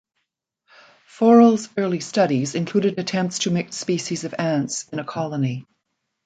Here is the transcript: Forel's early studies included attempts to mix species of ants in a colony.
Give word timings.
Forel's 1.05 1.69
early 1.77 1.99
studies 1.99 2.55
included 2.55 2.97
attempts 2.97 3.37
to 3.37 3.51
mix 3.51 3.75
species 3.75 4.23
of 4.23 4.33
ants 4.39 4.87
in 4.89 4.97
a 4.97 5.03
colony. 5.03 5.67